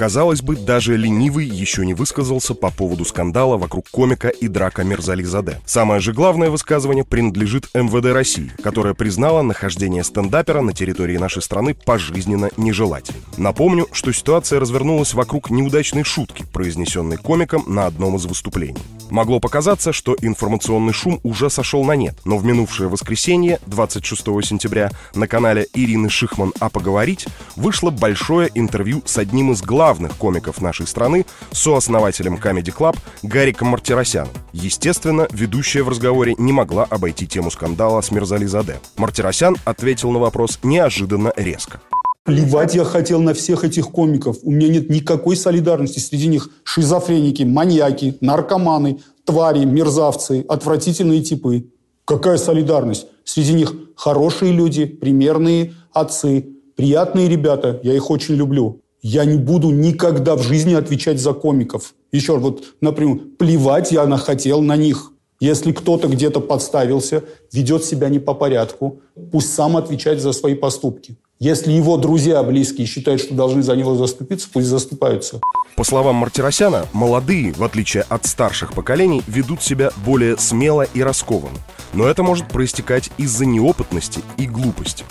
[0.00, 5.22] Казалось бы, даже ленивый еще не высказался по поводу скандала вокруг комика и драка Мерзали
[5.24, 5.60] Заде.
[5.66, 11.74] Самое же главное высказывание принадлежит МВД России, которое признало нахождение стендапера на территории нашей страны
[11.74, 13.22] пожизненно нежелательным.
[13.36, 18.80] Напомню, что ситуация развернулась вокруг неудачной шутки, произнесенной комиком на одном из выступлений.
[19.10, 24.92] Могло показаться, что информационный шум уже сошел на нет, но в минувшее воскресенье, 26 сентября,
[25.14, 30.86] на канале Ирины Шихман «А поговорить» вышло большое интервью с одним из главных комиков нашей
[30.86, 34.32] страны, сооснователем Comedy Club Гариком Мартиросяном.
[34.52, 38.80] Естественно, ведущая в разговоре не могла обойти тему скандала с Мирзали Заде.
[38.96, 41.80] Мартиросян ответил на вопрос неожиданно резко.
[42.24, 44.36] Плевать я хотел на всех этих комиков.
[44.42, 45.98] У меня нет никакой солидарности.
[45.98, 51.70] Среди них шизофреники, маньяки, наркоманы, твари, мерзавцы, отвратительные типы.
[52.04, 53.06] Какая солидарность?
[53.24, 57.80] Среди них хорошие люди, примерные отцы, приятные ребята.
[57.82, 58.82] Я их очень люблю.
[59.02, 61.94] Я не буду никогда в жизни отвечать за комиков.
[62.12, 65.12] Еще вот, например, плевать я хотел на них.
[65.40, 69.00] Если кто-то где-то подставился, ведет себя не по порядку,
[69.32, 71.16] пусть сам отвечает за свои поступки.
[71.38, 75.40] Если его друзья близкие считают, что должны за него заступиться, пусть заступаются.
[75.76, 81.56] По словам Мартиросяна, молодые, в отличие от старших поколений, ведут себя более смело и раскованно.
[81.94, 85.06] Но это может проистекать из-за неопытности и глупости.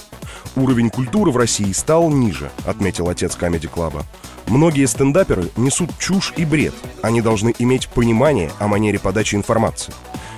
[0.59, 4.03] Уровень культуры в России стал ниже, отметил отец Камеди Клаба.
[4.47, 6.73] Многие стендаперы несут чушь и бред.
[7.01, 9.93] Они должны иметь понимание о манере подачи информации.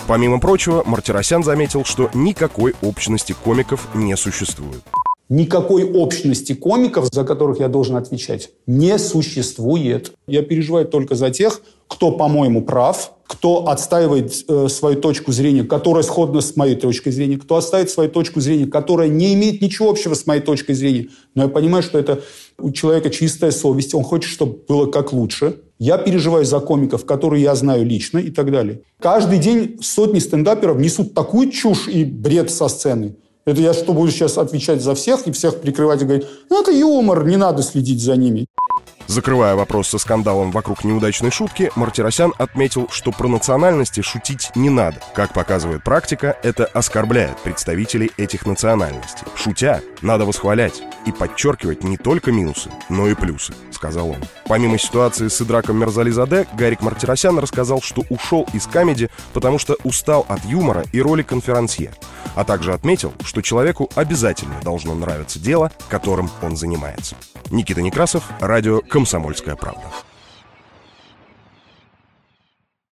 [0.08, 4.84] Помимо прочего, Мартиросян заметил, что никакой общности комиков не существует.
[5.28, 10.14] Никакой общности комиков, за которых я должен отвечать, не существует.
[10.28, 16.04] Я переживаю только за тех, кто, по-моему, прав, кто отстаивает э, свою точку зрения, которая
[16.04, 20.14] сходна с моей точкой зрения, кто отстаивает свою точку зрения, которая не имеет ничего общего
[20.14, 21.08] с моей точкой зрения.
[21.34, 22.22] Но я понимаю, что это
[22.60, 25.56] у человека чистая совесть, он хочет, чтобы было как лучше.
[25.80, 28.82] Я переживаю за комиков, которые я знаю лично и так далее.
[29.00, 33.16] Каждый день сотни стендаперов несут такую чушь и бред со сцены.
[33.46, 36.72] Это я что, буду сейчас отвечать за всех и всех прикрывать и говорить, ну, это
[36.72, 38.46] юмор, не надо следить за ними.
[39.12, 45.02] Закрывая вопрос со скандалом вокруг неудачной шутки, Мартиросян отметил, что про национальности шутить не надо.
[45.14, 49.28] Как показывает практика, это оскорбляет представителей этих национальностей.
[49.36, 54.18] Шутя, надо восхвалять и подчеркивать не только минусы, но и плюсы, сказал он.
[54.48, 60.26] Помимо ситуации с Идраком Мерзализаде, Гарик Мартиросян рассказал, что ушел из камеди, потому что устал
[60.30, 61.92] от юмора и роли конферансье,
[62.36, 67.16] а также отметил, что человеку обязательно должно нравиться дело, которым он занимается.
[67.50, 69.84] Никита Некрасов, радио «Комсомольская правда».